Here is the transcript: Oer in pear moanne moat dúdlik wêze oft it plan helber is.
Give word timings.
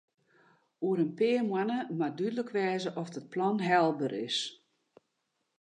Oer 0.85 0.97
in 1.05 1.13
pear 1.19 1.43
moanne 1.49 1.79
moat 1.97 2.15
dúdlik 2.17 2.49
wêze 2.55 2.89
oft 3.01 3.17
it 3.19 3.31
plan 3.33 3.57
helber 3.69 4.13
is. 4.27 4.37